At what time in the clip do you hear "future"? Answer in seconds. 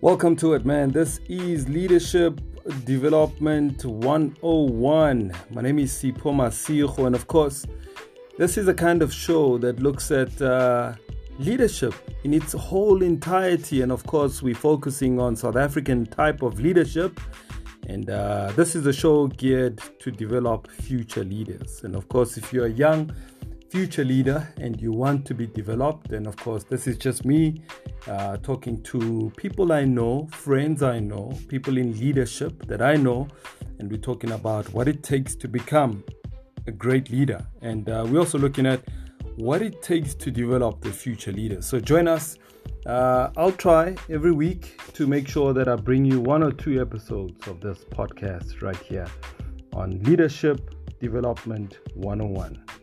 20.70-21.24, 23.68-24.04, 40.92-41.32